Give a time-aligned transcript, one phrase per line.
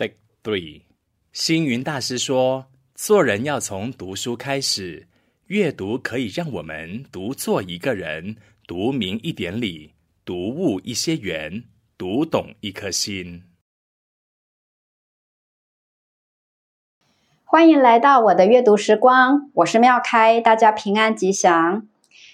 [0.00, 0.84] Take three，
[1.30, 5.06] 星云大师说：“做人要从读书开始，
[5.48, 8.36] 阅读可以让我们读做一个人，
[8.66, 9.92] 读明一点理，
[10.24, 11.64] 读悟一些缘，
[11.98, 13.42] 读懂一颗心。”
[17.44, 21.86] 欢迎来到我的阅读时光，我是妙开，大家平安吉祥。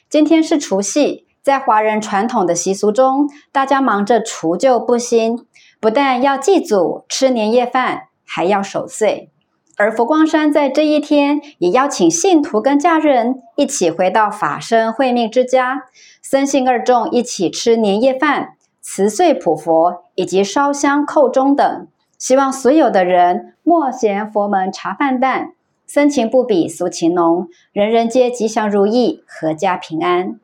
[0.08, 5.44] 今天是除夕，在华人传统的习俗中，大家忙着除旧布新，
[5.86, 9.30] 不但要祭祖、吃年夜饭，还要守岁。
[9.76, 15.82] 而佛光山在这一天，也邀请信徒跟家人一起回到法身慧命之家，
[16.20, 21.86] 僧信二众一起吃年夜饭、辞岁普佛，以及烧香叩钟等。
[22.18, 25.52] 希望所有的人莫嫌佛门茶饭淡，
[25.86, 30.40] 僧情不比俗情浓，人人皆吉祥如意，阖家平安。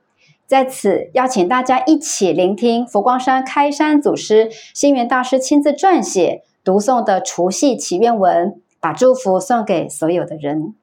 [0.53, 10.75] 在此邀请大家一起聆听佛光山开山祖师星云大师亲自撰写读诵的除夕祈愿文，把祝福送给所有的人。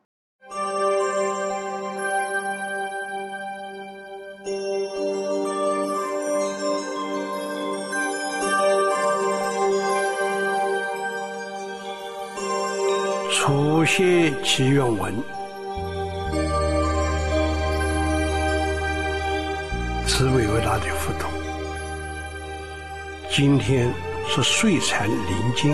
[13.32, 15.14] 除夕祈愿文，
[20.20, 21.30] 慈悲伟大的佛陀，
[23.32, 23.90] 今天
[24.28, 25.74] 是岁残临近，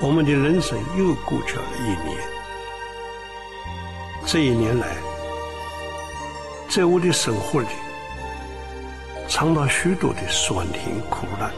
[0.00, 2.18] 我们的人生又过去了一年。
[4.26, 4.96] 这一年来，
[6.68, 7.68] 在我的生活里，
[9.28, 11.48] 尝到许多的酸甜苦辣，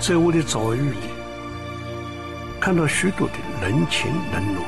[0.00, 1.06] 在我的遭遇里。
[2.60, 4.66] 看到许多的人情冷暖，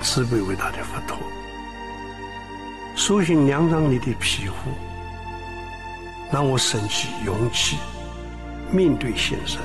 [0.00, 1.18] 慈悲伟大的佛陀，
[3.08, 4.70] 苏醒两张你的庇护，
[6.30, 7.78] 让我生起勇气
[8.70, 9.56] 面对现实，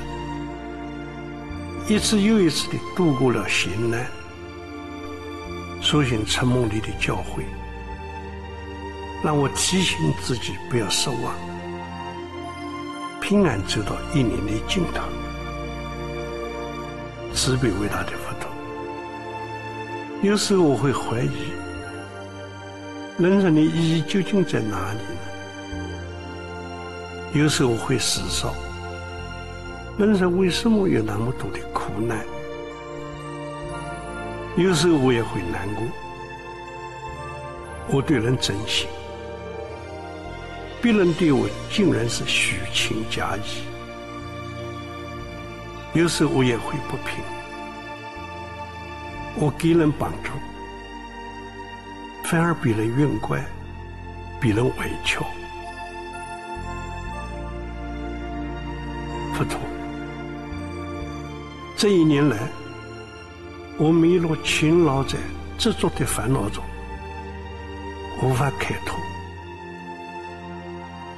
[1.90, 4.08] 一次又一次的度过了险难。
[5.82, 7.44] 手心承蒙你的教诲，
[9.22, 11.36] 让我提醒自己不要失望，
[13.20, 15.02] 平安走到一年的尽头。
[17.34, 18.50] 慈悲伟大的佛陀，
[20.22, 21.52] 有时候我会怀疑，
[23.20, 25.20] 人生的意义究竟在哪里呢？
[27.34, 28.52] 有时候我会思索，
[30.00, 32.26] 人生为什么有那么多的苦难？
[34.58, 35.84] 有时候我也会难过，
[37.90, 38.88] 我对人真心，
[40.82, 43.62] 别人对我竟然是虚情假意。
[45.94, 47.24] 有时候我也会不平，
[49.36, 50.32] 我给人帮助，
[52.34, 53.46] 反而比人怨怪，
[54.42, 55.20] 比人委屈。
[59.36, 59.60] 佛陀，
[61.78, 62.40] 这一年来，
[63.78, 65.20] 我迷路勤劳在
[65.60, 66.64] 执着的烦恼中，
[68.24, 68.98] 无法开脱。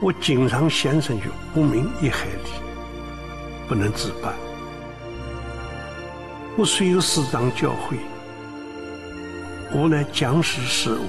[0.01, 1.23] 我经常陷身于
[1.55, 2.49] 无明一海里，
[3.69, 4.33] 不能自拔。
[6.57, 7.95] 我虽有师长教诲，
[9.75, 11.05] 无奈讲识事物，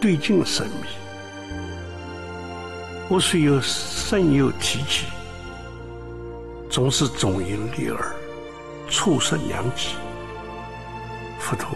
[0.00, 0.88] 对境生迷。
[3.08, 5.06] 我虽有圣友提携，
[6.68, 8.12] 总是忠言逆耳，
[8.90, 9.90] 错失良机。
[11.38, 11.68] 佛陀，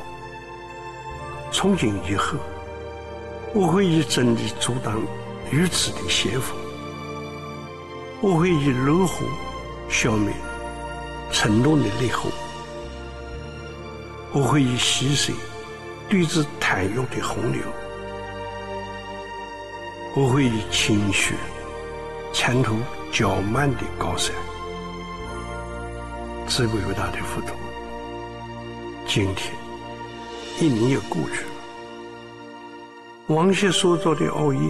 [1.53, 2.39] 从今以后，
[3.55, 5.01] 我会以真理阻挡
[5.53, 6.57] 愚痴的邪风，
[8.21, 9.25] 我会以柔和
[9.89, 10.35] 消灭
[11.33, 12.29] 嗔怒的烈火。
[14.33, 15.33] 我会以溪水
[16.09, 17.63] 对峙贪欲的洪流，
[20.15, 21.35] 我会以清雪
[22.33, 22.77] 前途
[23.11, 24.35] 较慢的高山。
[26.47, 27.57] 慈悲伟大的佛陀，
[29.07, 29.53] 今天
[30.61, 31.51] 一年又过去了，
[33.29, 34.61] 往昔所造的恶业，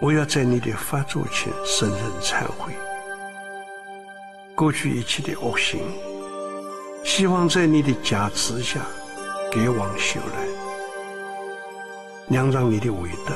[0.00, 2.72] 我要在你的发座前深深忏悔，
[4.56, 5.80] 过去一切的恶行。
[7.04, 8.80] 希望在你的加持下
[9.50, 10.46] 给往修来，
[12.36, 13.34] 仰仗你的伟德，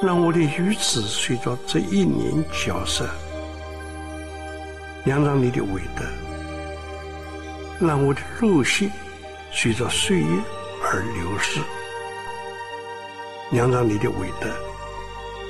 [0.00, 3.04] 让我的愚痴随着这一年消失；
[5.04, 6.04] 仰仗你的伟德，
[7.86, 8.90] 让我的肉血
[9.52, 10.26] 随着岁月
[10.82, 11.60] 而流逝；
[13.52, 14.48] 仰仗你的伟德，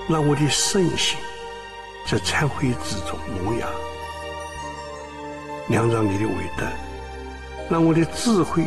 [0.08, 1.16] 让我的圣心
[2.10, 3.66] 在忏悔之中萌芽。
[5.68, 6.66] 仰仗你的伟德，
[7.70, 8.64] 让我的智慧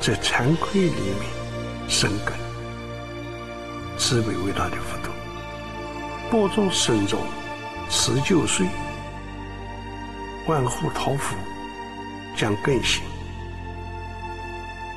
[0.00, 2.34] 在惭愧里面生根。
[3.98, 5.12] 慈悲伟大的佛陀，
[6.30, 7.20] 播种僧众
[7.90, 8.66] 持久睡，
[10.46, 11.34] 万户桃福
[12.36, 13.02] 将更新。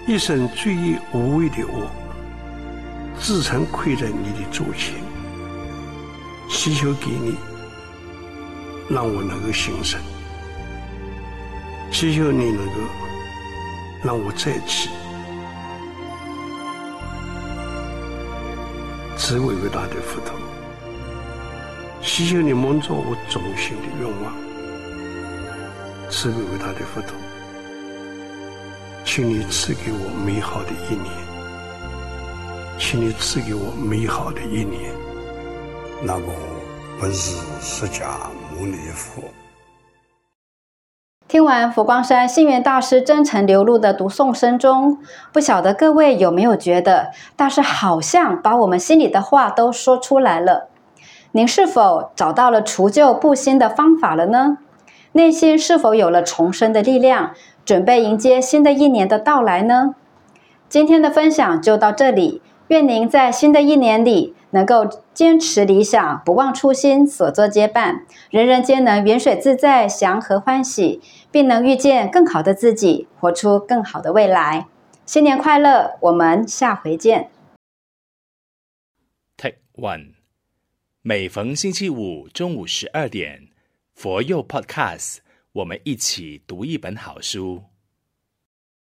[0.07, 1.89] 一生罪业无畏的我，
[3.19, 4.95] 自曾跪在你的座前，
[6.49, 7.35] 祈求给你，
[8.89, 9.99] 让我能够行善。
[11.91, 12.73] 祈求你能够
[14.03, 14.89] 让我再起，
[19.15, 20.35] 慈悲伟大的佛陀，
[22.01, 24.33] 祈求你满足我衷心的愿望。
[26.09, 27.15] 慈悲伟大的佛陀，
[29.05, 31.13] 请你赐给我美好的一年，
[32.79, 34.91] 请你赐给我美好的一年。
[36.03, 36.33] 南无
[36.99, 38.07] 本师释迦
[38.51, 39.21] 牟尼佛。
[41.31, 44.97] 听完佛光山星云大师真诚流露的读诵声中，
[45.31, 50.67] 不晓得各位有没有觉得大师好像把我们心里的话都说出来了？
[51.31, 54.57] 您是否找到了除旧布新的方法了呢？
[55.13, 57.31] 内心是否有了重生的力量，
[57.63, 59.95] 准备迎接新的一年的到来呢？
[60.67, 62.41] 今天的分享就到这里。
[62.67, 71.01] 愿您在新的一年里能够坚持理想，不忘初心，所作皆办，人人皆能云水自在，祥和欢喜，
[71.31, 74.67] 并能遇见更好的自己，活出更好的未来。
[75.05, 75.97] 新年快乐！
[76.01, 77.31] 我们下回见。
[79.35, 80.13] Take one，
[81.01, 83.49] 每逢星期五中午十二点，
[83.93, 85.17] 佛佑 Podcast，
[85.53, 87.70] 我们一起读一本好书。